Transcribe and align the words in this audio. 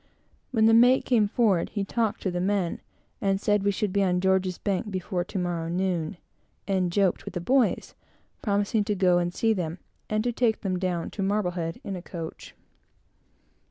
When 0.49 0.65
the 0.65 0.73
mate 0.73 1.05
came 1.05 1.27
forward, 1.27 1.69
he 1.69 1.83
talked 1.85 2.23
to 2.23 2.31
the 2.31 2.41
men, 2.41 2.81
and 3.21 3.39
said 3.39 3.61
we 3.61 3.69
should 3.69 3.93
be 3.93 4.01
on 4.01 4.19
George's 4.19 4.57
Bank 4.57 4.89
before 4.89 5.23
to 5.25 5.37
morrow 5.37 5.69
noon; 5.69 6.17
and 6.67 6.91
joked 6.91 7.23
with 7.23 7.35
the 7.35 7.39
boys, 7.39 7.93
promising 8.41 8.83
to 8.85 8.95
go 8.95 9.19
and 9.19 9.31
see 9.31 9.53
them, 9.53 9.77
and 10.09 10.23
to 10.23 10.31
take 10.31 10.61
them 10.61 10.79
down 10.79 11.11
to 11.11 11.21
Marblehead 11.21 11.79
in 11.83 11.95
a 11.95 12.01
coach. 12.01 12.55